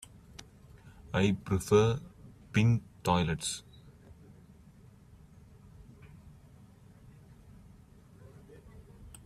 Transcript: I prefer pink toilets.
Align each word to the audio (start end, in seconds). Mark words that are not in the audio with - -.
I 1.13 1.37
prefer 1.45 1.99
pink 2.53 2.81
toilets. 3.03 3.61